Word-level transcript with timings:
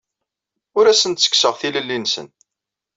Ur 0.77 0.85
asen-ttekkseɣ 0.87 1.53
tilelli-nsen. 1.59 2.27